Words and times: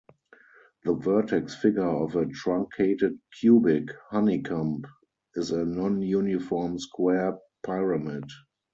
The 0.83 0.95
vertex 0.95 1.53
figure 1.53 1.85
of 1.87 2.15
a 2.15 2.25
truncated 2.25 3.19
cubic 3.39 3.89
honeycomb 4.09 4.81
is 5.35 5.51
a 5.51 5.63
nonuniform 5.63 6.79
square 6.79 7.37
pyramid. 7.63 8.25